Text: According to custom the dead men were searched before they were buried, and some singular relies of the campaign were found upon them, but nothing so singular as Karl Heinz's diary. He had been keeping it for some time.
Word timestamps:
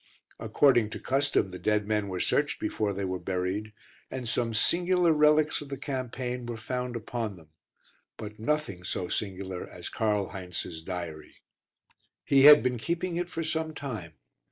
According 0.39 0.89
to 0.89 0.99
custom 0.99 1.49
the 1.49 1.59
dead 1.59 1.87
men 1.87 2.07
were 2.07 2.19
searched 2.19 2.59
before 2.59 2.91
they 2.91 3.05
were 3.05 3.19
buried, 3.19 3.71
and 4.09 4.27
some 4.27 4.51
singular 4.51 5.13
relies 5.13 5.61
of 5.61 5.69
the 5.69 5.77
campaign 5.77 6.47
were 6.47 6.57
found 6.57 6.95
upon 6.95 7.35
them, 7.35 7.49
but 8.17 8.39
nothing 8.39 8.83
so 8.83 9.09
singular 9.09 9.69
as 9.69 9.89
Karl 9.89 10.29
Heinz's 10.29 10.81
diary. 10.81 11.43
He 12.25 12.45
had 12.45 12.63
been 12.63 12.79
keeping 12.79 13.15
it 13.17 13.29
for 13.29 13.43
some 13.43 13.75
time. 13.75 14.13